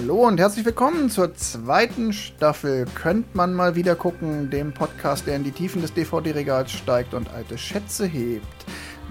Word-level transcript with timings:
Hallo 0.00 0.26
und 0.26 0.40
herzlich 0.40 0.64
willkommen 0.64 1.10
zur 1.10 1.34
zweiten 1.34 2.14
Staffel 2.14 2.86
Könnt 2.94 3.34
man 3.34 3.52
mal 3.52 3.74
wieder 3.74 3.94
gucken, 3.94 4.48
dem 4.48 4.72
Podcast, 4.72 5.26
der 5.26 5.36
in 5.36 5.44
die 5.44 5.50
Tiefen 5.50 5.82
des 5.82 5.92
DVD-Regals 5.92 6.72
steigt 6.72 7.12
und 7.12 7.28
alte 7.28 7.58
Schätze 7.58 8.06
hebt. 8.06 8.46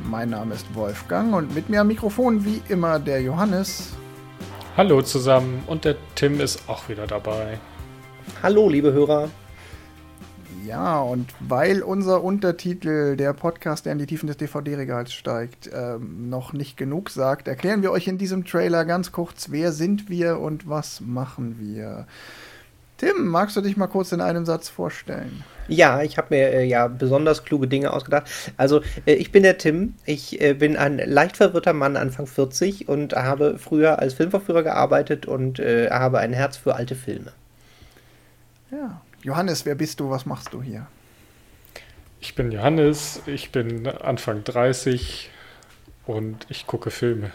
Mein 0.10 0.32
Name 0.32 0.56
ist 0.56 0.66
Wolfgang 0.74 1.36
und 1.36 1.54
mit 1.54 1.70
mir 1.70 1.82
am 1.82 1.88
Mikrofon 1.88 2.44
wie 2.44 2.64
immer 2.70 2.98
der 2.98 3.22
Johannes. 3.22 3.94
Hallo 4.78 5.04
zusammen 5.04 5.62
und 5.68 5.86
der 5.86 5.96
Tim 6.16 6.40
ist 6.40 6.68
auch 6.68 6.90
wieder 6.90 7.06
dabei. 7.06 7.60
Hallo, 8.42 8.68
liebe 8.68 8.92
Hörer. 8.92 9.30
Ja, 10.66 11.00
und 11.00 11.34
weil 11.40 11.82
unser 11.82 12.24
Untertitel, 12.24 13.16
der 13.16 13.34
Podcast, 13.34 13.86
der 13.86 13.94
in 13.94 14.00
die 14.00 14.06
Tiefen 14.06 14.28
des 14.28 14.38
DVD-Regals 14.38 15.14
steigt, 15.14 15.70
ähm, 15.74 16.30
noch 16.30 16.54
nicht 16.54 16.78
genug 16.78 17.10
sagt, 17.10 17.48
erklären 17.48 17.82
wir 17.82 17.92
euch 17.92 18.08
in 18.08 18.18
diesem 18.18 18.46
Trailer 18.46 18.86
ganz 18.86 19.12
kurz, 19.12 19.52
wer 19.52 19.72
sind 19.72 20.10
wir 20.10 20.40
und 20.40 20.68
was 20.68 21.02
machen 21.02 21.58
wir. 21.60 22.08
Tim, 22.98 23.28
magst 23.28 23.56
du 23.56 23.62
dich 23.62 23.78
mal 23.78 23.88
kurz 23.88 24.12
in 24.12 24.20
einem 24.20 24.46
Satz 24.46 24.68
vorstellen? 24.68 25.44
Ja, 25.70 26.02
ich 26.02 26.18
habe 26.18 26.36
mir 26.36 26.52
äh, 26.52 26.66
ja 26.66 26.88
besonders 26.88 27.46
kluge 27.46 27.68
Dinge 27.68 27.94
ausgedacht. 27.94 28.30
Also, 28.58 28.82
äh, 29.06 29.14
ich 29.14 29.32
bin 29.32 29.44
der 29.44 29.58
Tim. 29.58 29.94
Ich 30.06 30.42
äh, 30.42 30.54
bin 30.54 30.76
ein 30.76 30.98
leicht 30.98 31.38
verwirrter 31.38 31.74
Mann, 31.74 31.96
Anfang 31.96 32.28
40 32.28 32.90
und 32.90 33.14
habe 33.14 33.58
früher 33.58 34.00
als 34.00 34.16
Filmverführer 34.16 34.64
gearbeitet 34.64 35.28
und 35.28 35.60
äh, 35.60 35.90
habe 35.90 36.20
ein 36.20 36.34
Herz 36.34 36.58
für 36.58 36.76
alte 36.76 36.96
Filme. 36.96 37.32
Ja, 38.72 39.02
Johannes, 39.24 39.66
wer 39.66 39.76
bist 39.76 40.00
du? 40.00 40.10
Was 40.10 40.26
machst 40.26 40.54
du 40.54 40.62
hier? 40.62 40.88
Ich 42.22 42.36
bin 42.36 42.52
Johannes, 42.52 43.22
ich 43.26 43.52
bin 43.52 43.88
Anfang 43.88 44.44
30 44.44 45.30
und 46.06 46.46
ich 46.50 46.68
gucke 46.68 46.90
Filme. 46.90 47.32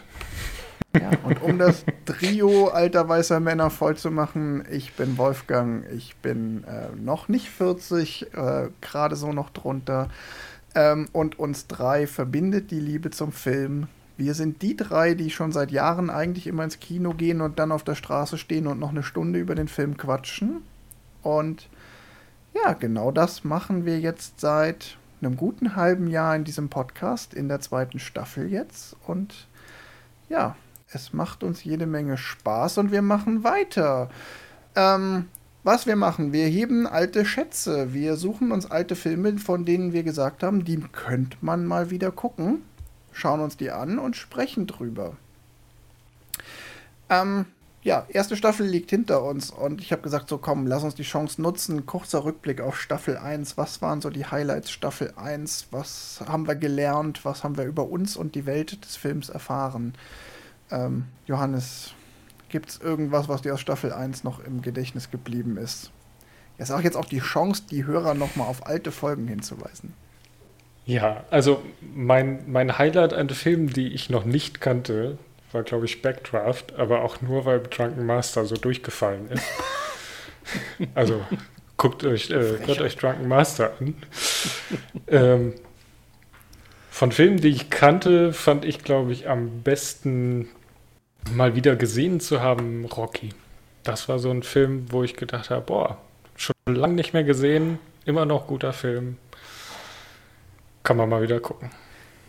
Ja, 0.99 1.11
und 1.23 1.41
um 1.41 1.57
das 1.59 1.85
Trio 2.05 2.67
alter 2.67 3.07
weißer 3.07 3.39
Männer 3.39 3.69
voll 3.69 3.97
zu 3.97 4.11
machen, 4.11 4.63
ich 4.71 4.93
bin 4.93 5.17
Wolfgang, 5.17 5.85
ich 5.91 6.15
bin 6.17 6.63
äh, 6.63 6.95
noch 6.95 7.27
nicht 7.27 7.49
40, 7.49 8.33
äh, 8.33 8.69
gerade 8.81 9.15
so 9.15 9.33
noch 9.33 9.49
drunter. 9.49 10.09
Ähm, 10.73 11.07
und 11.11 11.37
uns 11.37 11.67
drei 11.67 12.07
verbindet 12.07 12.71
die 12.71 12.79
Liebe 12.79 13.11
zum 13.11 13.31
Film. 13.31 13.87
Wir 14.17 14.33
sind 14.33 14.61
die 14.61 14.77
drei, 14.77 15.13
die 15.13 15.29
schon 15.29 15.51
seit 15.51 15.71
Jahren 15.71 16.09
eigentlich 16.09 16.47
immer 16.47 16.63
ins 16.63 16.79
Kino 16.79 17.13
gehen 17.13 17.41
und 17.41 17.59
dann 17.59 17.71
auf 17.71 17.83
der 17.83 17.95
Straße 17.95 18.37
stehen 18.37 18.67
und 18.67 18.79
noch 18.79 18.91
eine 18.91 19.03
Stunde 19.03 19.39
über 19.39 19.55
den 19.55 19.67
Film 19.67 19.97
quatschen. 19.97 20.63
Und 21.25 21.69
ja, 22.53 22.73
genau 22.73 23.11
das 23.11 23.43
machen 23.43 23.85
wir 23.85 23.99
jetzt 23.99 24.39
seit 24.39 24.97
einem 25.21 25.37
guten 25.37 25.75
halben 25.75 26.07
Jahr 26.07 26.35
in 26.35 26.43
diesem 26.43 26.69
Podcast, 26.69 27.33
in 27.33 27.47
der 27.47 27.59
zweiten 27.61 27.99
Staffel 27.99 28.51
jetzt. 28.51 28.95
Und 29.07 29.47
ja, 30.29 30.55
es 30.91 31.13
macht 31.13 31.43
uns 31.43 31.63
jede 31.63 31.87
Menge 31.87 32.17
Spaß 32.17 32.77
und 32.77 32.91
wir 32.91 33.01
machen 33.01 33.43
weiter. 33.43 34.09
Ähm, 34.75 35.27
was 35.63 35.87
wir 35.87 35.95
machen, 35.95 36.31
wir 36.31 36.45
heben 36.45 36.85
alte 36.85 37.25
Schätze. 37.25 37.91
Wir 37.91 38.17
suchen 38.17 38.51
uns 38.51 38.69
alte 38.69 38.95
Filme, 38.95 39.39
von 39.39 39.65
denen 39.65 39.93
wir 39.93 40.03
gesagt 40.03 40.43
haben, 40.43 40.63
die 40.63 40.79
könnte 40.79 41.37
man 41.41 41.65
mal 41.65 41.89
wieder 41.89 42.11
gucken. 42.11 42.61
Schauen 43.11 43.39
uns 43.39 43.57
die 43.57 43.71
an 43.71 43.97
und 43.97 44.15
sprechen 44.15 44.67
drüber. 44.67 45.17
Ähm, 47.09 47.45
ja, 47.85 48.07
erste 48.09 48.35
Staffel 48.35 48.65
liegt 48.65 48.89
hinter 48.89 49.23
uns 49.23 49.51
und 49.51 49.79
ich 49.79 49.91
habe 49.91 50.01
gesagt, 50.01 50.27
so 50.27 50.39
komm, 50.39 50.65
lass 50.65 50.83
uns 50.83 50.95
die 50.95 51.03
Chance 51.03 51.39
nutzen. 51.39 51.85
Kurzer 51.85 52.25
Rückblick 52.25 52.59
auf 52.59 52.81
Staffel 52.81 53.15
1. 53.15 53.57
Was 53.57 53.79
waren 53.83 54.01
so 54.01 54.09
die 54.09 54.25
Highlights 54.25 54.71
Staffel 54.71 55.13
1? 55.15 55.67
Was 55.69 56.19
haben 56.27 56.47
wir 56.47 56.55
gelernt? 56.55 57.23
Was 57.25 57.43
haben 57.43 57.57
wir 57.57 57.65
über 57.65 57.87
uns 57.87 58.17
und 58.17 58.33
die 58.33 58.47
Welt 58.47 58.83
des 58.83 58.95
Films 58.95 59.29
erfahren? 59.29 59.93
Ähm, 60.71 61.05
Johannes, 61.27 61.93
gibt 62.49 62.69
es 62.69 62.81
irgendwas, 62.81 63.29
was 63.29 63.43
dir 63.43 63.53
aus 63.53 63.61
Staffel 63.61 63.93
1 63.93 64.23
noch 64.23 64.39
im 64.39 64.63
Gedächtnis 64.63 65.11
geblieben 65.11 65.55
ist? 65.57 65.91
Jetzt 66.57 66.71
auch 66.71 66.81
jetzt 66.81 66.97
auch 66.97 67.05
die 67.05 67.19
Chance, 67.19 67.65
die 67.69 67.85
Hörer 67.85 68.15
nochmal 68.15 68.47
auf 68.47 68.65
alte 68.65 68.91
Folgen 68.91 69.27
hinzuweisen. 69.27 69.93
Ja, 70.87 71.23
also 71.29 71.61
mein, 71.93 72.51
mein 72.51 72.79
Highlight 72.79 73.13
an 73.13 73.29
Filmen, 73.29 73.67
die 73.67 73.89
ich 73.89 74.09
noch 74.09 74.25
nicht 74.25 74.59
kannte, 74.59 75.19
war, 75.55 75.63
glaube 75.63 75.85
ich, 75.85 76.03
Backdraft, 76.03 76.75
aber 76.77 77.01
auch 77.01 77.21
nur, 77.21 77.45
weil 77.45 77.63
Drunken 77.63 78.05
Master 78.05 78.45
so 78.45 78.55
durchgefallen 78.55 79.31
ist. 79.31 79.43
also 80.95 81.25
guckt 81.77 82.03
euch, 82.03 82.29
äh, 82.29 82.59
hört 82.65 82.81
euch 82.81 82.95
Drunken 82.97 83.27
Master 83.27 83.73
an. 83.79 83.95
ähm, 85.07 85.53
von 86.91 87.11
Filmen, 87.11 87.37
die 87.37 87.49
ich 87.49 87.69
kannte, 87.69 88.31
fand 88.33 88.63
ich, 88.65 88.83
glaube 88.83 89.11
ich, 89.11 89.27
am 89.27 89.63
besten 89.63 90.49
mal 91.31 91.55
wieder 91.55 91.75
gesehen 91.75 92.19
zu 92.19 92.41
haben 92.41 92.85
Rocky. 92.85 93.29
Das 93.83 94.07
war 94.07 94.19
so 94.19 94.29
ein 94.29 94.43
Film, 94.43 94.85
wo 94.91 95.03
ich 95.03 95.15
gedacht 95.15 95.49
habe, 95.49 95.61
boah, 95.61 95.97
schon 96.35 96.55
lange 96.67 96.95
nicht 96.95 97.13
mehr 97.13 97.23
gesehen, 97.23 97.79
immer 98.05 98.25
noch 98.25 98.47
guter 98.47 98.73
Film. 98.73 99.17
Kann 100.83 100.97
man 100.97 101.09
mal 101.09 101.21
wieder 101.21 101.39
gucken. 101.39 101.71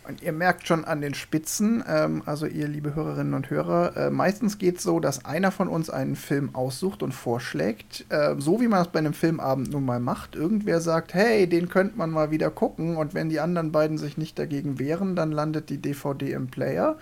Und 0.07 0.21
ihr 0.21 0.31
merkt 0.31 0.65
schon 0.65 0.85
an 0.85 1.01
den 1.01 1.13
Spitzen, 1.13 1.83
ähm, 1.85 2.23
also 2.25 2.45
ihr 2.45 2.69
liebe 2.69 2.95
Hörerinnen 2.95 3.33
und 3.33 3.49
Hörer, 3.49 3.97
äh, 3.97 4.09
meistens 4.09 4.57
geht 4.57 4.77
es 4.77 4.83
so, 4.83 5.01
dass 5.01 5.25
einer 5.25 5.51
von 5.51 5.67
uns 5.67 5.89
einen 5.89 6.15
Film 6.15 6.55
aussucht 6.55 7.03
und 7.03 7.11
vorschlägt, 7.11 8.05
äh, 8.07 8.35
so 8.37 8.61
wie 8.61 8.69
man 8.69 8.83
es 8.83 8.87
bei 8.87 8.99
einem 8.99 9.13
Filmabend 9.13 9.69
nun 9.69 9.83
mal 9.83 9.99
macht. 9.99 10.35
Irgendwer 10.35 10.79
sagt, 10.79 11.13
hey, 11.13 11.45
den 11.47 11.67
könnte 11.67 11.97
man 11.97 12.09
mal 12.09 12.31
wieder 12.31 12.49
gucken 12.49 12.95
und 12.95 13.13
wenn 13.15 13.27
die 13.27 13.41
anderen 13.41 13.73
beiden 13.73 13.97
sich 13.97 14.17
nicht 14.17 14.39
dagegen 14.39 14.79
wehren, 14.79 15.17
dann 15.17 15.33
landet 15.33 15.69
die 15.69 15.77
DVD 15.77 16.31
im 16.31 16.47
Player. 16.47 16.97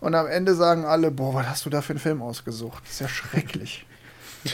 Und 0.00 0.14
am 0.14 0.26
Ende 0.26 0.54
sagen 0.54 0.84
alle, 0.84 1.10
boah, 1.10 1.32
was 1.32 1.46
hast 1.46 1.64
du 1.64 1.70
da 1.70 1.80
für 1.80 1.94
einen 1.94 2.00
Film 2.00 2.20
ausgesucht? 2.20 2.82
Das 2.84 2.92
ist 2.92 3.00
ja 3.00 3.08
schrecklich. 3.08 3.86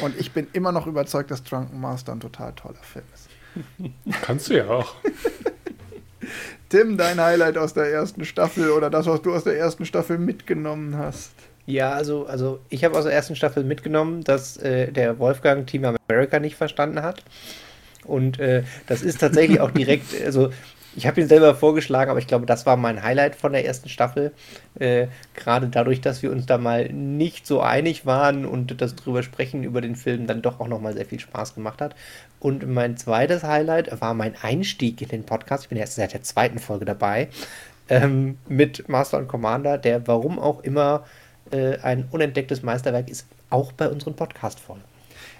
und 0.02 0.16
ich 0.20 0.30
bin 0.30 0.46
immer 0.52 0.70
noch 0.70 0.86
überzeugt, 0.86 1.32
dass 1.32 1.42
Drunken 1.42 1.80
Master 1.80 2.12
ein 2.12 2.20
total 2.20 2.52
toller 2.52 2.76
Film 2.76 3.04
ist. 3.12 4.22
Kannst 4.22 4.50
du 4.50 4.56
ja 4.56 4.68
auch. 4.68 4.94
Tim, 6.68 6.98
dein 6.98 7.20
Highlight 7.20 7.56
aus 7.56 7.72
der 7.72 7.90
ersten 7.90 8.24
Staffel 8.24 8.70
oder 8.70 8.90
das, 8.90 9.06
was 9.06 9.22
du 9.22 9.34
aus 9.34 9.44
der 9.44 9.56
ersten 9.56 9.86
Staffel 9.86 10.18
mitgenommen 10.18 10.96
hast? 10.98 11.32
Ja, 11.64 11.92
also, 11.92 12.26
also 12.26 12.60
ich 12.68 12.84
habe 12.84 12.96
aus 12.96 13.04
der 13.04 13.12
ersten 13.12 13.36
Staffel 13.36 13.64
mitgenommen, 13.64 14.24
dass 14.24 14.56
äh, 14.58 14.92
der 14.92 15.18
Wolfgang 15.18 15.66
Team 15.66 15.84
America 15.84 16.38
nicht 16.40 16.56
verstanden 16.56 17.02
hat. 17.02 17.22
Und 18.04 18.38
äh, 18.38 18.62
das 18.86 19.02
ist 19.02 19.20
tatsächlich 19.20 19.60
auch 19.60 19.70
direkt, 19.70 20.14
also 20.24 20.50
ich 20.98 21.06
habe 21.06 21.20
ihn 21.20 21.28
selber 21.28 21.54
vorgeschlagen, 21.54 22.10
aber 22.10 22.18
ich 22.18 22.26
glaube, 22.26 22.44
das 22.44 22.66
war 22.66 22.76
mein 22.76 23.04
Highlight 23.04 23.36
von 23.36 23.52
der 23.52 23.64
ersten 23.64 23.88
Staffel. 23.88 24.32
Äh, 24.80 25.06
Gerade 25.36 25.68
dadurch, 25.68 26.00
dass 26.00 26.24
wir 26.24 26.32
uns 26.32 26.46
da 26.46 26.58
mal 26.58 26.88
nicht 26.88 27.46
so 27.46 27.60
einig 27.60 28.04
waren 28.04 28.44
und 28.44 28.80
das 28.80 28.96
drüber 28.96 29.22
sprechen 29.22 29.62
über 29.62 29.80
den 29.80 29.94
Film 29.94 30.26
dann 30.26 30.42
doch 30.42 30.58
auch 30.58 30.66
nochmal 30.66 30.94
sehr 30.94 31.06
viel 31.06 31.20
Spaß 31.20 31.54
gemacht 31.54 31.80
hat. 31.80 31.94
Und 32.40 32.66
mein 32.66 32.96
zweites 32.96 33.44
Highlight 33.44 34.00
war 34.00 34.12
mein 34.12 34.34
Einstieg 34.42 35.00
in 35.00 35.08
den 35.08 35.22
Podcast. 35.22 35.64
Ich 35.64 35.68
bin 35.68 35.78
erst 35.78 35.94
seit 35.94 36.14
der 36.14 36.22
zweiten 36.22 36.58
Folge 36.58 36.84
dabei. 36.84 37.28
Ähm, 37.88 38.38
mit 38.48 38.88
Master 38.88 39.18
und 39.18 39.28
Commander, 39.28 39.78
der 39.78 40.08
warum 40.08 40.40
auch 40.40 40.64
immer 40.64 41.04
äh, 41.52 41.78
ein 41.78 42.08
unentdecktes 42.10 42.64
Meisterwerk 42.64 43.08
ist, 43.08 43.28
auch 43.50 43.70
bei 43.70 43.88
unseren 43.88 44.14
Podcast-Folgen. 44.14 44.82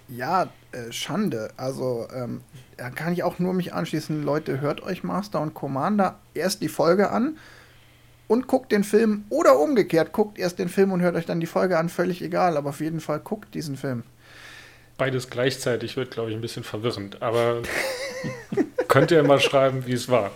Ja, 0.07 0.49
äh, 0.73 0.93
Schande. 0.93 1.51
Also, 1.57 2.07
ähm, 2.15 2.43
da 2.77 2.91
kann 2.91 3.13
ich 3.13 3.23
auch 3.23 3.39
nur 3.39 3.55
mich 3.55 3.73
anschließen. 3.75 4.23
Leute, 4.23 4.61
hört 4.61 4.83
euch 4.83 5.03
Master 5.03 5.41
und 5.41 5.55
Commander 5.55 6.19
erst 6.35 6.63
die 6.63 6.69
Folge 6.69 7.11
an 7.11 7.39
und 8.29 8.47
guckt 8.47 8.71
den 8.71 8.85
Film 8.85 9.25
oder 9.31 9.59
umgekehrt, 9.59 10.13
guckt 10.13 10.39
erst 10.39 10.59
den 10.59 10.69
Film 10.69 10.93
und 10.93 11.01
hört 11.01 11.17
euch 11.17 11.27
dann 11.27 11.41
die 11.41 11.47
Folge 11.47 11.79
an, 11.79 11.89
völlig 11.89 12.23
egal, 12.23 12.57
aber 12.57 12.71
auf 12.71 12.81
jeden 12.81 13.01
Fall 13.01 13.19
guckt 13.19 13.55
diesen 13.55 13.77
Film. 13.77 14.05
Beides 14.99 15.31
gleichzeitig 15.31 15.97
wird, 15.97 16.11
glaube 16.11 16.31
ich, 16.31 16.37
ein 16.37 16.41
bisschen 16.43 16.65
verwirrend, 16.65 17.23
aber 17.23 17.63
könnt 18.89 19.11
ihr 19.11 19.23
mal 19.23 19.41
schreiben, 19.41 19.87
wie 19.87 19.93
es 19.93 20.09
war. 20.09 20.31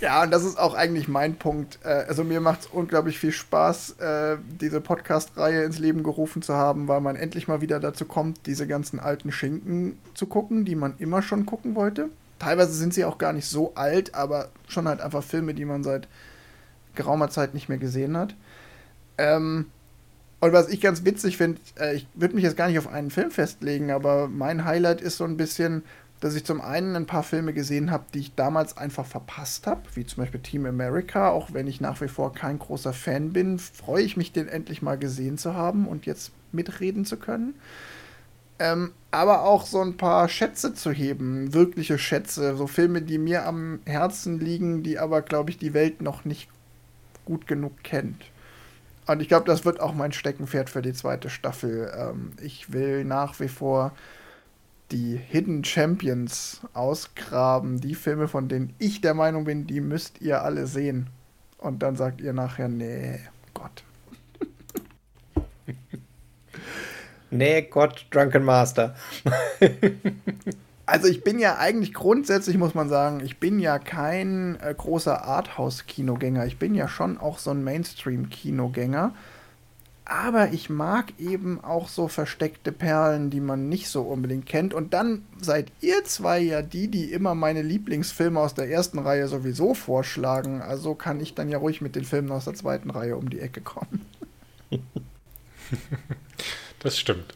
Ja, 0.00 0.22
und 0.22 0.30
das 0.30 0.44
ist 0.44 0.58
auch 0.58 0.74
eigentlich 0.74 1.08
mein 1.08 1.36
Punkt. 1.36 1.80
Äh, 1.82 2.04
also 2.08 2.22
mir 2.22 2.40
macht 2.40 2.60
es 2.60 2.66
unglaublich 2.66 3.18
viel 3.18 3.32
Spaß, 3.32 3.96
äh, 3.98 4.36
diese 4.60 4.80
Podcast-Reihe 4.80 5.64
ins 5.64 5.78
Leben 5.78 6.04
gerufen 6.04 6.40
zu 6.40 6.54
haben, 6.54 6.86
weil 6.86 7.00
man 7.00 7.16
endlich 7.16 7.48
mal 7.48 7.60
wieder 7.60 7.80
dazu 7.80 8.04
kommt, 8.04 8.46
diese 8.46 8.68
ganzen 8.68 9.00
alten 9.00 9.32
Schinken 9.32 9.98
zu 10.14 10.26
gucken, 10.26 10.64
die 10.64 10.76
man 10.76 10.94
immer 10.98 11.20
schon 11.22 11.46
gucken 11.46 11.74
wollte. 11.74 12.10
Teilweise 12.38 12.72
sind 12.72 12.94
sie 12.94 13.04
auch 13.04 13.18
gar 13.18 13.32
nicht 13.32 13.46
so 13.46 13.74
alt, 13.74 14.14
aber 14.14 14.50
schon 14.68 14.86
halt 14.86 15.00
einfach 15.00 15.24
Filme, 15.24 15.54
die 15.54 15.64
man 15.64 15.82
seit 15.82 16.06
geraumer 16.94 17.30
Zeit 17.30 17.54
nicht 17.54 17.68
mehr 17.68 17.78
gesehen 17.78 18.16
hat. 18.16 18.36
Ähm, 19.18 19.66
und 20.40 20.52
was 20.52 20.68
ich 20.68 20.80
ganz 20.80 21.04
witzig 21.04 21.36
finde, 21.36 21.60
äh, 21.80 21.96
ich 21.96 22.06
würde 22.14 22.36
mich 22.36 22.44
jetzt 22.44 22.56
gar 22.56 22.68
nicht 22.68 22.78
auf 22.78 22.86
einen 22.86 23.10
Film 23.10 23.32
festlegen, 23.32 23.90
aber 23.90 24.28
mein 24.28 24.64
Highlight 24.64 25.00
ist 25.00 25.16
so 25.16 25.24
ein 25.24 25.36
bisschen 25.36 25.82
dass 26.20 26.34
ich 26.34 26.44
zum 26.44 26.60
einen 26.60 26.96
ein 26.96 27.06
paar 27.06 27.22
Filme 27.22 27.52
gesehen 27.52 27.90
habe, 27.90 28.04
die 28.12 28.20
ich 28.20 28.34
damals 28.34 28.76
einfach 28.76 29.06
verpasst 29.06 29.66
habe, 29.66 29.82
wie 29.94 30.04
zum 30.04 30.22
Beispiel 30.22 30.40
Team 30.40 30.66
America. 30.66 31.30
Auch 31.30 31.52
wenn 31.52 31.66
ich 31.66 31.80
nach 31.80 32.00
wie 32.00 32.08
vor 32.08 32.32
kein 32.32 32.58
großer 32.58 32.92
Fan 32.92 33.32
bin, 33.32 33.58
freue 33.58 34.02
ich 34.02 34.16
mich, 34.16 34.32
den 34.32 34.48
endlich 34.48 34.82
mal 34.82 34.98
gesehen 34.98 35.38
zu 35.38 35.54
haben 35.54 35.86
und 35.86 36.06
jetzt 36.06 36.32
mitreden 36.50 37.04
zu 37.04 37.16
können. 37.16 37.54
Ähm, 38.58 38.92
aber 39.12 39.42
auch 39.42 39.64
so 39.64 39.80
ein 39.80 39.96
paar 39.96 40.28
Schätze 40.28 40.74
zu 40.74 40.90
heben, 40.90 41.54
wirkliche 41.54 41.98
Schätze, 41.98 42.56
so 42.56 42.66
Filme, 42.66 43.02
die 43.02 43.18
mir 43.18 43.46
am 43.46 43.78
Herzen 43.86 44.40
liegen, 44.40 44.82
die 44.82 44.98
aber, 44.98 45.22
glaube 45.22 45.50
ich, 45.50 45.58
die 45.58 45.74
Welt 45.74 46.02
noch 46.02 46.24
nicht 46.24 46.48
gut 47.24 47.46
genug 47.46 47.84
kennt. 47.84 48.24
Und 49.06 49.22
ich 49.22 49.28
glaube, 49.28 49.46
das 49.46 49.64
wird 49.64 49.80
auch 49.80 49.94
mein 49.94 50.12
Steckenpferd 50.12 50.68
für 50.68 50.82
die 50.82 50.92
zweite 50.92 51.30
Staffel. 51.30 51.92
Ähm, 51.96 52.32
ich 52.42 52.72
will 52.72 53.04
nach 53.04 53.38
wie 53.38 53.48
vor 53.48 53.92
die 54.90 55.16
Hidden 55.16 55.64
Champions 55.64 56.60
ausgraben. 56.72 57.80
Die 57.80 57.94
Filme, 57.94 58.28
von 58.28 58.48
denen 58.48 58.74
ich 58.78 59.00
der 59.00 59.14
Meinung 59.14 59.44
bin, 59.44 59.66
die 59.66 59.80
müsst 59.80 60.20
ihr 60.20 60.42
alle 60.42 60.66
sehen. 60.66 61.08
Und 61.58 61.82
dann 61.82 61.96
sagt 61.96 62.20
ihr 62.20 62.32
nachher, 62.32 62.68
nee, 62.68 63.20
Gott. 63.52 63.82
nee, 67.30 67.62
Gott, 67.62 68.06
Drunken 68.10 68.44
Master. 68.44 68.94
also 70.86 71.08
ich 71.08 71.24
bin 71.24 71.38
ja 71.38 71.58
eigentlich 71.58 71.92
grundsätzlich, 71.92 72.56
muss 72.56 72.74
man 72.74 72.88
sagen, 72.88 73.20
ich 73.20 73.38
bin 73.38 73.58
ja 73.58 73.78
kein 73.78 74.58
äh, 74.60 74.74
großer 74.76 75.24
Arthouse-Kinogänger. 75.24 76.46
Ich 76.46 76.58
bin 76.58 76.74
ja 76.74 76.88
schon 76.88 77.18
auch 77.18 77.38
so 77.38 77.50
ein 77.50 77.64
Mainstream-Kinogänger. 77.64 79.12
Aber 80.10 80.52
ich 80.54 80.70
mag 80.70 81.12
eben 81.18 81.62
auch 81.62 81.88
so 81.88 82.08
versteckte 82.08 82.72
Perlen, 82.72 83.28
die 83.28 83.40
man 83.40 83.68
nicht 83.68 83.90
so 83.90 84.00
unbedingt 84.00 84.46
kennt. 84.46 84.72
Und 84.72 84.94
dann 84.94 85.22
seid 85.38 85.70
ihr 85.82 86.02
zwei 86.04 86.38
ja 86.38 86.62
die, 86.62 86.88
die 86.88 87.12
immer 87.12 87.34
meine 87.34 87.60
Lieblingsfilme 87.60 88.40
aus 88.40 88.54
der 88.54 88.70
ersten 88.70 88.98
Reihe 88.98 89.28
sowieso 89.28 89.74
vorschlagen. 89.74 90.62
Also 90.62 90.94
kann 90.94 91.20
ich 91.20 91.34
dann 91.34 91.50
ja 91.50 91.58
ruhig 91.58 91.82
mit 91.82 91.94
den 91.94 92.06
Filmen 92.06 92.32
aus 92.32 92.46
der 92.46 92.54
zweiten 92.54 92.88
Reihe 92.88 93.18
um 93.18 93.28
die 93.28 93.38
Ecke 93.38 93.60
kommen. 93.60 94.06
das 96.78 96.98
stimmt. 96.98 97.34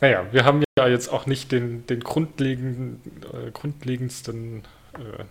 Naja, 0.00 0.28
wir 0.30 0.44
haben 0.44 0.62
ja 0.78 0.86
jetzt 0.86 1.08
auch 1.08 1.26
nicht 1.26 1.50
den, 1.50 1.84
den 1.88 1.98
grundlegenden, 1.98 3.00
äh, 3.32 3.50
grundlegendsten 3.50 4.62
äh, 4.94 5.24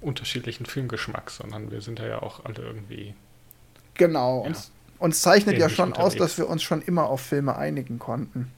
unterschiedlichen 0.00 0.64
Filmgeschmack, 0.64 1.30
sondern 1.30 1.70
wir 1.70 1.82
sind 1.82 1.98
ja 1.98 2.22
auch 2.22 2.42
alle 2.46 2.62
irgendwie. 2.62 3.12
Genau, 3.92 4.40
ja. 4.40 4.46
uns 4.48 4.72
uns 5.04 5.20
zeichnet 5.20 5.58
ja 5.58 5.68
schon 5.68 5.90
unterwegs. 5.90 6.14
aus, 6.14 6.18
dass 6.18 6.38
wir 6.38 6.48
uns 6.48 6.62
schon 6.62 6.80
immer 6.82 7.08
auf 7.08 7.20
Filme 7.20 7.56
einigen 7.56 7.98
konnten. 7.98 8.50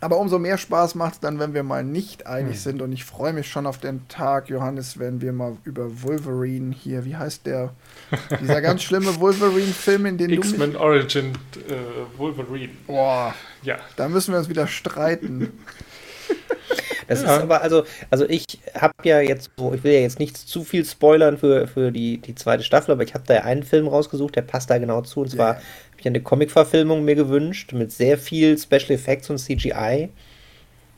Aber 0.00 0.18
umso 0.18 0.40
mehr 0.40 0.58
Spaß 0.58 0.96
macht 0.96 1.14
es 1.14 1.20
dann, 1.20 1.38
wenn 1.38 1.54
wir 1.54 1.62
mal 1.62 1.84
nicht 1.84 2.26
einig 2.26 2.54
hm. 2.54 2.60
sind. 2.60 2.82
Und 2.82 2.90
ich 2.90 3.04
freue 3.04 3.32
mich 3.32 3.48
schon 3.48 3.66
auf 3.66 3.78
den 3.78 4.08
Tag, 4.08 4.48
Johannes, 4.48 4.98
wenn 4.98 5.20
wir 5.20 5.32
mal 5.32 5.56
über 5.62 6.02
Wolverine 6.02 6.74
hier, 6.74 7.04
wie 7.04 7.14
heißt 7.14 7.46
der? 7.46 7.72
Dieser 8.40 8.60
ganz 8.62 8.82
schlimme 8.82 9.20
Wolverine-Film, 9.20 10.06
in 10.06 10.18
den 10.18 10.30
X-Men 10.30 10.74
Origin 10.74 11.32
äh, 11.68 12.18
Wolverine. 12.18 12.72
Boah, 12.88 13.32
ja. 13.62 13.76
Da 13.94 14.08
müssen 14.08 14.32
wir 14.32 14.38
uns 14.38 14.48
wieder 14.48 14.66
streiten. 14.66 15.52
Das 17.12 17.22
ja. 17.22 17.36
ist 17.36 17.42
aber, 17.42 17.62
also, 17.62 17.84
also 18.10 18.28
ich 18.28 18.58
habe 18.74 18.94
ja 19.04 19.20
jetzt 19.20 19.50
so, 19.58 19.74
ich 19.74 19.84
will 19.84 19.92
ja 19.92 20.00
jetzt 20.00 20.18
nicht 20.18 20.36
zu 20.36 20.64
viel 20.64 20.84
spoilern 20.84 21.36
für, 21.36 21.68
für 21.68 21.92
die, 21.92 22.18
die 22.18 22.34
zweite 22.34 22.62
Staffel, 22.62 22.92
aber 22.92 23.02
ich 23.02 23.14
habe 23.14 23.24
da 23.26 23.34
ja 23.34 23.40
einen 23.42 23.62
Film 23.62 23.86
rausgesucht, 23.86 24.34
der 24.36 24.42
passt 24.42 24.70
da 24.70 24.78
genau 24.78 25.02
zu. 25.02 25.20
Und 25.20 25.30
zwar 25.30 25.54
yeah. 25.54 25.56
habe 25.56 25.98
ich 25.98 26.06
eine 26.06 26.22
Comic-Verfilmung 26.22 27.04
mir 27.04 27.14
gewünscht 27.14 27.72
mit 27.72 27.92
sehr 27.92 28.16
viel 28.16 28.58
Special 28.58 28.92
Effects 28.92 29.28
und 29.28 29.38
CGI. 29.38 30.08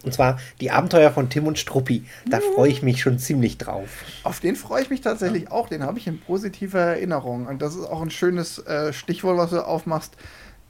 Und 0.05 0.13
zwar 0.13 0.39
die 0.61 0.71
Abenteuer 0.71 1.11
von 1.11 1.31
Tim 1.31 1.47
und 1.47 1.59
Struppi. 1.59 2.05
Da 2.29 2.41
freue 2.41 2.69
ich 2.69 2.83
mich 2.83 3.01
schon 3.01 3.19
ziemlich 3.19 3.57
drauf. 3.59 3.89
Auf 4.23 4.39
den 4.39 4.55
freue 4.55 4.83
ich 4.83 4.91
mich 4.91 5.01
tatsächlich 5.01 5.51
auch. 5.51 5.69
Den 5.69 5.83
habe 5.83 5.99
ich 5.99 6.07
in 6.07 6.21
positiver 6.21 6.81
Erinnerung. 6.81 7.47
Und 7.47 7.63
das 7.63 7.75
ist 7.75 7.87
auch 7.87 8.03
ein 8.03 8.11
schönes 8.11 8.59
äh, 8.59 8.93
Stichwort, 8.93 9.39
was 9.39 9.51
du 9.51 9.67
aufmachst. 9.67 10.13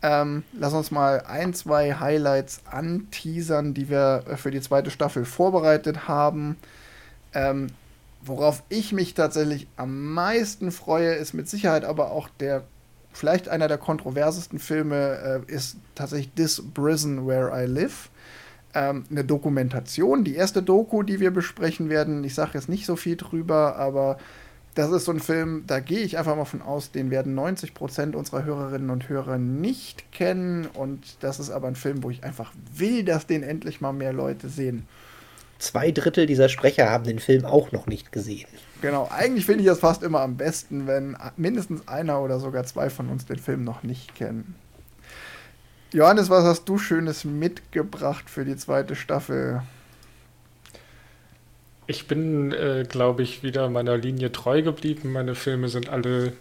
Ähm, 0.04 0.42
lass 0.52 0.74
uns 0.74 0.90
mal 0.90 1.22
ein, 1.26 1.54
zwei 1.54 1.94
Highlights 1.94 2.60
anteasern, 2.70 3.72
die 3.72 3.88
wir 3.88 4.22
für 4.36 4.50
die 4.50 4.60
zweite 4.60 4.90
Staffel 4.90 5.24
vorbereitet 5.24 6.06
haben. 6.06 6.58
Ähm, 7.32 7.68
worauf 8.22 8.62
ich 8.68 8.92
mich 8.92 9.14
tatsächlich 9.14 9.66
am 9.78 10.12
meisten 10.12 10.72
freue, 10.72 11.14
ist 11.14 11.32
mit 11.32 11.48
Sicherheit 11.48 11.86
aber 11.86 12.10
auch 12.10 12.28
der, 12.38 12.64
vielleicht 13.14 13.48
einer 13.48 13.66
der 13.66 13.78
kontroversesten 13.78 14.58
Filme, 14.58 15.42
äh, 15.48 15.50
ist 15.50 15.78
tatsächlich 15.94 16.34
This 16.34 16.62
Prison 16.74 17.26
Where 17.26 17.50
I 17.54 17.64
Live. 17.64 18.10
Ähm, 18.74 19.04
eine 19.10 19.24
Dokumentation, 19.24 20.22
die 20.22 20.34
erste 20.34 20.62
Doku, 20.62 21.02
die 21.02 21.18
wir 21.18 21.30
besprechen 21.30 21.88
werden. 21.88 22.24
Ich 22.24 22.34
sage 22.34 22.50
jetzt 22.54 22.68
nicht 22.68 22.84
so 22.84 22.96
viel 22.96 23.16
drüber, 23.16 23.76
aber 23.76 24.18
das 24.74 24.90
ist 24.90 25.04
so 25.04 25.12
ein 25.12 25.20
Film, 25.20 25.64
da 25.66 25.78
gehe 25.78 26.00
ich 26.00 26.18
einfach 26.18 26.34
mal 26.34 26.44
von 26.44 26.60
aus, 26.60 26.90
den 26.90 27.10
werden 27.10 27.38
90% 27.38 28.14
unserer 28.14 28.44
Hörerinnen 28.44 28.90
und 28.90 29.08
Hörer 29.08 29.38
nicht 29.38 30.10
kennen. 30.10 30.66
Und 30.66 31.22
das 31.22 31.38
ist 31.38 31.50
aber 31.50 31.68
ein 31.68 31.76
Film, 31.76 32.02
wo 32.02 32.10
ich 32.10 32.24
einfach 32.24 32.52
will, 32.74 33.04
dass 33.04 33.26
den 33.26 33.42
endlich 33.42 33.80
mal 33.80 33.92
mehr 33.92 34.12
Leute 34.12 34.48
sehen. 34.48 34.86
Zwei 35.58 35.92
Drittel 35.92 36.26
dieser 36.26 36.48
Sprecher 36.48 36.90
haben 36.90 37.04
den 37.04 37.20
Film 37.20 37.44
auch 37.44 37.70
noch 37.70 37.86
nicht 37.86 38.10
gesehen. 38.10 38.48
Genau, 38.82 39.08
eigentlich 39.10 39.46
finde 39.46 39.60
ich 39.60 39.66
das 39.68 39.78
fast 39.78 40.02
immer 40.02 40.20
am 40.20 40.36
besten, 40.36 40.86
wenn 40.86 41.16
mindestens 41.36 41.86
einer 41.86 42.20
oder 42.20 42.40
sogar 42.40 42.64
zwei 42.64 42.90
von 42.90 43.08
uns 43.08 43.24
den 43.24 43.38
Film 43.38 43.62
noch 43.64 43.82
nicht 43.84 44.14
kennen. 44.16 44.56
Johannes, 45.92 46.28
was 46.28 46.44
hast 46.44 46.64
du 46.64 46.76
Schönes 46.76 47.24
mitgebracht 47.24 48.28
für 48.28 48.44
die 48.44 48.56
zweite 48.56 48.96
Staffel? 48.96 49.62
Ich 51.86 52.06
bin, 52.06 52.52
äh, 52.52 52.84
glaube 52.88 53.22
ich, 53.22 53.42
wieder 53.42 53.68
meiner 53.68 53.96
Linie 53.96 54.32
treu 54.32 54.62
geblieben. 54.62 55.12
Meine 55.12 55.34
Filme 55.34 55.68
sind 55.68 55.88
alle 55.88 56.32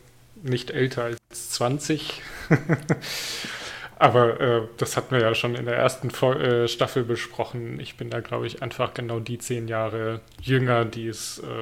nicht 0.42 0.72
älter 0.72 1.04
als 1.04 1.19
20. 1.51 2.22
Aber 4.00 4.40
äh, 4.40 4.62
das 4.78 4.98
hatten 4.98 5.16
wir 5.16 5.22
ja 5.22 5.36
schon 5.36 5.56
in 5.56 5.66
der 5.66 5.75
ersten 5.75 6.10
äh, 6.10 6.68
Staffel 6.68 7.04
besprochen. 7.04 7.80
Ich 7.80 7.95
bin 7.95 8.10
da, 8.10 8.22
glaube 8.22 8.48
ich, 8.48 8.62
einfach 8.62 8.94
genau 8.94 9.19
die 9.19 9.38
zehn 9.38 9.68
Jahre 9.68 10.22
jünger, 10.42 10.86
die 10.86 11.07
es 11.07 11.40
äh, 11.40 11.62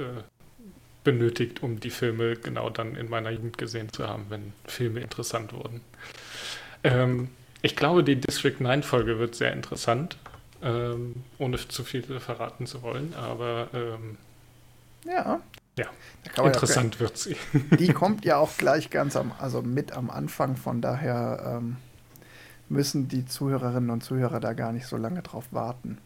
äh, 0.00 0.22
benötigt, 1.04 1.62
um 1.62 1.80
die 1.80 1.90
Filme 1.90 2.36
genau 2.36 2.70
dann 2.70 2.96
in 2.96 3.08
meiner 3.08 3.30
Jugend 3.30 3.58
gesehen 3.58 3.92
zu 3.92 4.06
haben, 4.06 4.26
wenn 4.28 4.52
Filme 4.66 5.00
interessant 5.00 5.52
wurden. 5.52 5.80
Ähm, 6.84 7.28
ich 7.60 7.76
glaube, 7.76 8.04
die 8.04 8.16
District 8.16 8.58
9 8.58 8.82
Folge 8.82 9.18
wird 9.18 9.34
sehr 9.34 9.52
interessant 9.52 10.16
ähm, 10.62 11.16
ohne 11.38 11.56
zu 11.56 11.84
viel 11.84 12.02
verraten 12.20 12.66
zu 12.66 12.82
wollen, 12.82 13.14
aber 13.14 13.68
ähm, 13.74 14.16
ja. 15.04 15.40
Ja, 15.78 15.86
interessant 16.44 16.96
ja 16.96 17.00
wird 17.00 17.16
sie. 17.16 17.36
Die 17.78 17.92
kommt 17.92 18.26
ja 18.26 18.36
auch 18.36 18.56
gleich 18.58 18.90
ganz 18.90 19.16
am, 19.16 19.32
also 19.38 19.62
mit 19.62 19.92
am 19.92 20.10
Anfang, 20.10 20.56
von 20.56 20.82
daher 20.82 21.58
ähm, 21.60 21.76
müssen 22.68 23.08
die 23.08 23.24
Zuhörerinnen 23.24 23.90
und 23.90 24.04
Zuhörer 24.04 24.38
da 24.38 24.52
gar 24.52 24.72
nicht 24.72 24.86
so 24.86 24.96
lange 24.96 25.22
drauf 25.22 25.46
warten. 25.50 25.98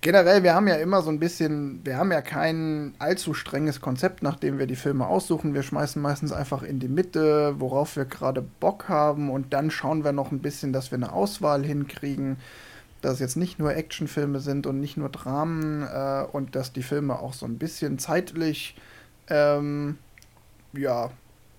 Generell, 0.00 0.42
wir 0.42 0.54
haben 0.54 0.68
ja 0.68 0.76
immer 0.76 1.02
so 1.02 1.10
ein 1.10 1.18
bisschen, 1.18 1.80
wir 1.84 1.96
haben 1.96 2.12
ja 2.12 2.20
kein 2.20 2.94
allzu 2.98 3.34
strenges 3.34 3.80
Konzept, 3.80 4.22
nachdem 4.22 4.58
wir 4.58 4.66
die 4.66 4.76
Filme 4.76 5.06
aussuchen. 5.06 5.54
Wir 5.54 5.62
schmeißen 5.62 6.00
meistens 6.00 6.32
einfach 6.32 6.62
in 6.62 6.80
die 6.80 6.88
Mitte, 6.88 7.54
worauf 7.58 7.96
wir 7.96 8.04
gerade 8.04 8.42
Bock 8.42 8.88
haben 8.88 9.30
und 9.30 9.52
dann 9.52 9.70
schauen 9.70 10.04
wir 10.04 10.12
noch 10.12 10.32
ein 10.32 10.40
bisschen, 10.40 10.72
dass 10.72 10.90
wir 10.90 10.96
eine 10.96 11.12
Auswahl 11.12 11.64
hinkriegen 11.64 12.36
dass 13.04 13.14
es 13.14 13.20
jetzt 13.20 13.36
nicht 13.36 13.58
nur 13.58 13.74
Actionfilme 13.74 14.40
sind 14.40 14.66
und 14.66 14.80
nicht 14.80 14.96
nur 14.96 15.08
Dramen 15.08 15.82
äh, 15.82 16.24
und 16.32 16.56
dass 16.56 16.72
die 16.72 16.82
Filme 16.82 17.18
auch 17.18 17.32
so 17.32 17.46
ein 17.46 17.58
bisschen 17.58 17.98
zeitlich, 17.98 18.76
ähm, 19.28 19.98
ja, 20.72 21.10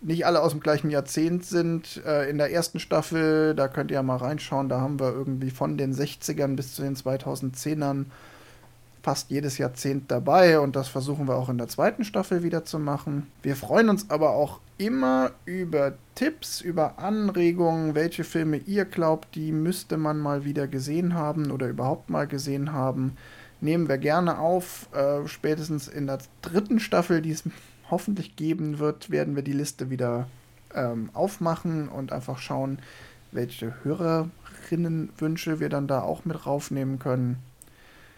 nicht 0.02 0.26
alle 0.26 0.42
aus 0.42 0.52
dem 0.52 0.60
gleichen 0.60 0.90
Jahrzehnt 0.90 1.46
sind. 1.46 2.02
Äh, 2.06 2.30
in 2.30 2.38
der 2.38 2.52
ersten 2.52 2.80
Staffel, 2.80 3.56
da 3.56 3.68
könnt 3.68 3.92
ihr 3.92 3.96
ja 3.96 4.04
mal 4.04 4.18
reinschauen, 4.18 4.70
da 4.70 4.82
haben 4.82 5.00
wir 5.00 5.12
irgendwie 5.12 5.50
von 5.50 5.78
den 5.78 5.94
60ern 5.94 6.56
bis 6.56 6.76
zu 6.76 6.82
den 6.82 6.96
2010ern 6.96 8.06
fast 9.06 9.30
jedes 9.30 9.60
Jahrzehnt 9.60 10.10
dabei 10.10 10.60
und 10.60 10.76
das 10.76 10.88
versuchen 10.88 11.28
wir 11.28 11.36
auch 11.36 11.50
in 11.50 11.60
der 11.60 11.68
zweiten 11.68 12.04
Staffel 12.04 12.42
wieder 12.42 12.66
zu 12.66 12.80
machen. 12.80 13.28
Wir 13.44 13.56
freuen 13.56 13.90
uns 13.90 14.10
aber 14.10 14.32
auch 14.32 14.60
immer 14.80 15.30
über 15.46 15.94
Tipps, 16.16 16.60
über 16.60 16.98
Anregungen, 16.98 17.94
welche 17.94 18.24
Filme 18.24 18.58
ihr 18.58 18.86
glaubt, 18.86 19.36
die 19.36 19.52
müsste 19.52 19.98
man 19.98 20.18
mal 20.18 20.44
wieder 20.44 20.68
gesehen 20.68 21.14
haben 21.14 21.52
oder 21.52 21.68
überhaupt 21.68 22.10
mal 22.10 22.26
gesehen 22.26 22.74
haben. 22.74 23.16
Nehmen 23.62 23.88
wir 23.88 24.00
gerne 24.00 24.40
auf. 24.40 24.90
Äh, 24.92 25.28
spätestens 25.28 25.88
in 25.88 26.08
der 26.08 26.18
dritten 26.42 26.80
Staffel, 26.80 27.22
die 27.22 27.32
es 27.32 27.44
hoffentlich 27.92 28.36
geben 28.36 28.80
wird, 28.80 29.12
werden 29.12 29.36
wir 29.36 29.44
die 29.44 29.54
Liste 29.54 29.92
wieder 29.92 30.28
ähm, 30.74 31.12
aufmachen 31.14 31.90
und 31.90 32.12
einfach 32.12 32.40
schauen, 32.40 32.80
welche 33.32 33.76
Hörerinnenwünsche 33.84 35.60
wir 35.60 35.70
dann 35.70 35.88
da 35.88 36.02
auch 36.02 36.26
mit 36.26 36.48
raufnehmen 36.48 36.98
können. 36.98 37.38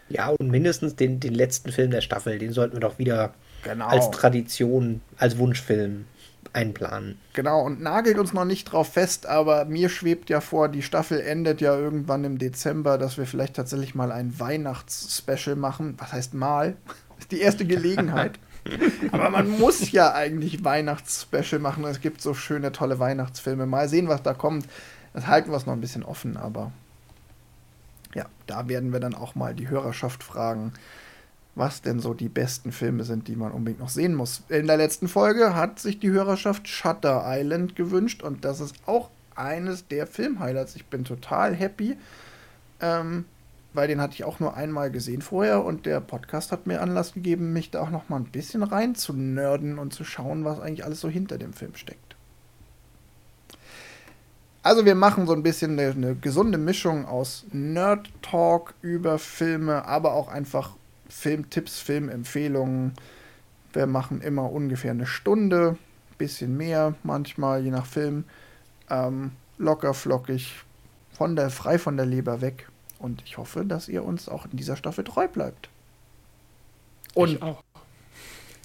Ja, 0.09 0.29
und 0.29 0.49
mindestens 0.49 0.95
den, 0.95 1.19
den 1.19 1.33
letzten 1.33 1.71
Film 1.71 1.91
der 1.91 2.01
Staffel, 2.01 2.39
den 2.39 2.53
sollten 2.53 2.75
wir 2.75 2.79
doch 2.79 2.97
wieder 2.97 3.33
genau. 3.63 3.87
als 3.87 4.09
Tradition, 4.11 5.01
als 5.17 5.37
Wunschfilm 5.37 6.05
einplanen. 6.53 7.19
Genau, 7.33 7.61
und 7.61 7.81
nagelt 7.81 8.17
uns 8.17 8.33
noch 8.33 8.45
nicht 8.45 8.65
drauf 8.65 8.93
fest, 8.93 9.25
aber 9.25 9.65
mir 9.65 9.89
schwebt 9.89 10.29
ja 10.29 10.41
vor, 10.41 10.69
die 10.69 10.81
Staffel 10.81 11.19
endet 11.19 11.61
ja 11.61 11.77
irgendwann 11.77 12.23
im 12.23 12.37
Dezember, 12.37 12.97
dass 12.97 13.17
wir 13.17 13.25
vielleicht 13.25 13.55
tatsächlich 13.55 13.95
mal 13.95 14.11
ein 14.11 14.39
Weihnachtsspecial 14.39 15.55
machen. 15.55 15.95
Was 15.97 16.13
heißt 16.13 16.33
mal? 16.33 16.75
Das 16.85 16.95
ist 17.19 17.31
die 17.31 17.41
erste 17.41 17.65
Gelegenheit. 17.65 18.39
aber 19.11 19.29
man 19.29 19.49
muss 19.49 19.91
ja 19.91 20.13
eigentlich 20.13 20.63
Weihnachtsspecial 20.63 21.59
machen. 21.59 21.83
Es 21.85 22.01
gibt 22.01 22.21
so 22.21 22.33
schöne, 22.33 22.71
tolle 22.71 22.99
Weihnachtsfilme. 22.99 23.65
Mal 23.65 23.87
sehen, 23.87 24.07
was 24.07 24.23
da 24.23 24.33
kommt. 24.33 24.67
Das 25.13 25.27
halten 25.27 25.51
wir 25.51 25.57
es 25.57 25.65
noch 25.65 25.73
ein 25.73 25.81
bisschen 25.81 26.03
offen, 26.03 26.37
aber 26.37 26.71
ja, 28.17 28.25
da 28.47 28.67
werden 28.67 28.91
wir 28.91 29.00
dann 29.00 29.13
auch 29.13 29.36
mal 29.36 29.53
die 29.53 29.69
Hörerschaft 29.69 30.24
fragen, 30.24 30.74
was 31.53 31.83
denn 31.83 32.00
so 32.00 32.15
die 32.15 32.29
besten 32.29 32.71
Filme 32.71 33.03
sind, 33.03 33.27
die 33.27 33.36
man 33.36 33.51
unbedingt 33.51 33.79
noch 33.79 33.89
sehen 33.89 34.15
muss. 34.15 34.41
In 34.50 34.65
der 34.65 34.77
letzten 34.77 35.07
Folge 35.07 35.53
hat 35.53 35.77
sich 35.79 36.00
die 36.00 36.09
Hörerschaft 36.09 36.67
Shutter 36.67 37.24
Island 37.25 37.75
gewünscht 37.75 38.24
und 38.24 38.43
das 38.43 38.59
ist 38.59 38.75
auch 38.88 39.12
eines 39.36 39.88
der 39.88 40.07
Filmhighlights. 40.07 40.75
Ich 40.75 40.88
bin 40.88 41.03
total 41.03 41.53
happy, 41.53 41.95
ähm, 42.81 43.25
weil 43.74 43.88
den 43.88 44.01
hatte 44.01 44.15
ich 44.15 44.24
auch 44.24 44.39
nur 44.39 44.57
einmal 44.57 44.89
gesehen 44.89 45.21
vorher 45.21 45.63
und 45.63 45.86
der 45.86 46.01
Podcast 46.01 46.51
hat 46.51 46.65
mir 46.65 46.81
Anlass 46.81 47.13
gegeben, 47.13 47.53
mich 47.53 47.69
da 47.69 47.81
auch 47.81 47.91
noch 47.91 48.09
mal 48.09 48.17
ein 48.17 48.31
bisschen 48.31 48.63
rein 48.63 48.95
zu 48.95 49.13
nerden 49.13 49.77
und 49.77 49.93
zu 49.93 50.03
schauen, 50.03 50.43
was 50.43 50.59
eigentlich 50.59 50.86
alles 50.86 51.01
so 51.01 51.07
hinter 51.07 51.38
dem 51.38 51.53
Film 51.53 51.75
steckt. 51.75 52.15
Also 54.67 54.83
wir 54.83 54.95
machen 54.95 55.27
so 55.27 55.31
ein 55.31 55.43
bisschen 55.43 55.79
eine, 55.79 55.91
eine 55.91 56.15
gesunde 56.15 56.57
Mischung 56.57 57.05
aus 57.05 57.45
Nerd-Talk 57.53 58.74
über 58.81 59.17
Filme, 59.17 59.86
aber 59.86 60.12
auch 60.12 60.27
einfach 60.27 60.75
Filmtipps, 61.07 61.79
Filmempfehlungen. 61.79 62.91
Wir 63.71 63.88
machen 63.88 64.19
immer 64.19 64.51
ungefähr 64.51 64.91
eine 64.91 65.05
Stunde, 65.05 65.77
bisschen 66.17 66.57
mehr 66.57 66.95
manchmal, 67.03 67.63
je 67.63 67.71
nach 67.71 67.86
Film. 67.86 68.25
Ähm, 68.89 69.31
locker, 69.57 69.93
flockig, 69.93 70.53
von 71.13 71.38
der, 71.38 71.50
frei 71.50 71.79
von 71.79 71.95
der 71.95 72.05
Leber 72.05 72.41
weg. 72.41 72.67
Und 73.00 73.24
ich 73.25 73.38
hoffe, 73.38 73.63
dass 73.63 73.88
ihr 73.88 74.03
uns 74.03 74.27
auch 74.27 74.47
in 74.51 74.57
dieser 74.57 74.75
Staffel 74.75 75.05
treu 75.05 75.29
bleibt. 75.29 75.69
Und 77.13 77.36
ich 77.36 77.41
auch. 77.41 77.63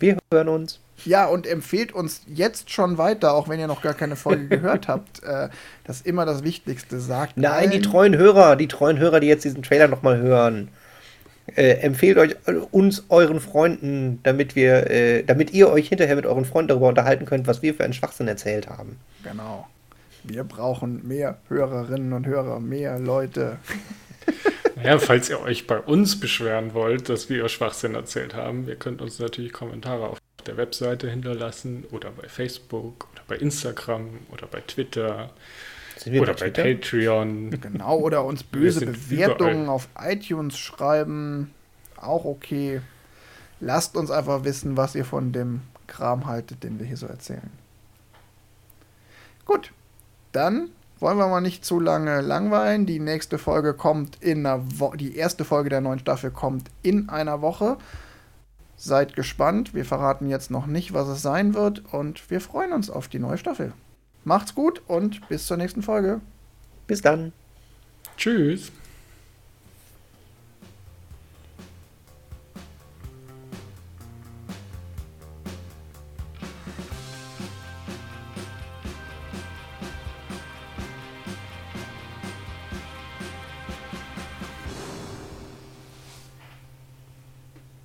Wir 0.00 0.18
hören 0.32 0.48
uns. 0.48 0.80
Ja, 1.04 1.26
und 1.26 1.46
empfehlt 1.46 1.92
uns 1.92 2.22
jetzt 2.26 2.70
schon 2.70 2.98
weiter, 2.98 3.34
auch 3.34 3.48
wenn 3.48 3.58
ihr 3.58 3.66
noch 3.66 3.82
gar 3.82 3.94
keine 3.94 4.16
Folge 4.16 4.48
gehört 4.48 4.88
habt. 4.88 5.22
Äh, 5.22 5.48
das 5.84 5.98
ist 5.98 6.06
immer 6.06 6.24
das 6.26 6.44
Wichtigste. 6.44 7.00
Sagt 7.00 7.36
Nein, 7.36 7.52
allen, 7.52 7.70
die 7.70 7.80
treuen 7.80 8.16
Hörer, 8.16 8.56
die 8.56 8.68
treuen 8.68 8.98
Hörer, 8.98 9.20
die 9.20 9.26
jetzt 9.26 9.44
diesen 9.44 9.62
Trailer 9.62 9.88
nochmal 9.88 10.18
hören. 10.18 10.68
Äh, 11.56 11.72
empfehlt 11.80 12.18
euch 12.18 12.36
äh, 12.46 12.52
uns 12.70 13.04
euren 13.08 13.40
Freunden, 13.40 14.20
damit 14.22 14.54
wir, 14.54 14.90
äh, 14.90 15.24
damit 15.24 15.52
ihr 15.52 15.70
euch 15.70 15.88
hinterher 15.88 16.14
mit 16.14 16.24
euren 16.24 16.44
Freunden 16.44 16.68
darüber 16.68 16.88
unterhalten 16.88 17.26
könnt, 17.26 17.46
was 17.46 17.62
wir 17.62 17.74
für 17.74 17.84
einen 17.84 17.92
Schwachsinn 17.92 18.28
erzählt 18.28 18.68
haben. 18.68 18.98
Genau. 19.24 19.66
Wir 20.22 20.44
brauchen 20.44 21.06
mehr 21.06 21.38
Hörerinnen 21.48 22.12
und 22.12 22.26
Hörer, 22.26 22.60
mehr 22.60 22.98
Leute. 22.98 23.58
Ja, 24.82 24.98
falls 24.98 25.30
ihr 25.30 25.40
euch 25.40 25.68
bei 25.68 25.78
uns 25.78 26.18
beschweren 26.18 26.74
wollt, 26.74 27.08
dass 27.08 27.28
wir 27.28 27.48
Schwachsinn 27.48 27.94
erzählt 27.94 28.34
haben, 28.34 28.66
ihr 28.66 28.74
könnt 28.74 29.00
uns 29.00 29.20
natürlich 29.20 29.52
Kommentare 29.52 30.08
auf 30.08 30.18
der 30.46 30.56
Webseite 30.56 31.08
hinterlassen 31.08 31.84
oder 31.90 32.10
bei 32.10 32.28
Facebook 32.28 33.08
oder 33.12 33.22
bei 33.28 33.36
Instagram 33.36 34.10
oder 34.30 34.46
bei 34.46 34.60
Twitter 34.60 35.30
oder 36.06 36.34
bei, 36.34 36.50
bei 36.50 36.74
Patreon. 36.74 37.50
Genau, 37.50 37.98
oder 37.98 38.24
uns 38.24 38.42
böse 38.42 38.86
Bewertungen 38.86 39.64
überall. 39.64 39.68
auf 39.68 39.88
iTunes 39.98 40.58
schreiben. 40.58 41.52
Auch 41.96 42.24
okay. 42.24 42.80
Lasst 43.60 43.96
uns 43.96 44.10
einfach 44.10 44.44
wissen, 44.44 44.76
was 44.76 44.94
ihr 44.94 45.04
von 45.04 45.32
dem 45.32 45.62
Kram 45.86 46.26
haltet, 46.26 46.64
den 46.64 46.78
wir 46.78 46.86
hier 46.86 46.96
so 46.96 47.06
erzählen. 47.06 47.50
Gut, 49.44 49.72
dann 50.32 50.70
wollen 50.98 51.18
wir 51.18 51.28
mal 51.28 51.40
nicht 51.40 51.64
zu 51.64 51.78
lange 51.78 52.20
langweilen. 52.20 52.86
Die 52.86 53.00
nächste 53.00 53.38
Folge 53.38 53.74
kommt 53.74 54.22
in 54.22 54.46
einer 54.46 54.80
Woche. 54.80 54.96
Die 54.96 55.16
erste 55.16 55.44
Folge 55.44 55.68
der 55.68 55.80
neuen 55.80 55.98
Staffel 55.98 56.30
kommt 56.30 56.70
in 56.82 57.08
einer 57.08 57.42
Woche. 57.42 57.76
Seid 58.84 59.14
gespannt. 59.14 59.74
Wir 59.74 59.84
verraten 59.84 60.28
jetzt 60.28 60.50
noch 60.50 60.66
nicht, 60.66 60.92
was 60.92 61.06
es 61.06 61.22
sein 61.22 61.54
wird. 61.54 61.84
Und 61.94 62.28
wir 62.32 62.40
freuen 62.40 62.72
uns 62.72 62.90
auf 62.90 63.06
die 63.06 63.20
neue 63.20 63.38
Staffel. 63.38 63.74
Macht's 64.24 64.56
gut 64.56 64.82
und 64.88 65.28
bis 65.28 65.46
zur 65.46 65.56
nächsten 65.56 65.82
Folge. 65.82 66.20
Bis 66.88 67.00
dann. 67.00 67.32
Tschüss. 68.16 68.72